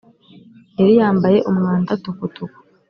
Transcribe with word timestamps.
Yariyambaye 0.77 1.37
umwanda 1.49 1.91
tukutuku 2.03 2.57